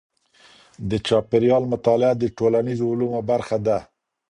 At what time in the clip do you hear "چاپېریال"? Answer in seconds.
1.07-1.63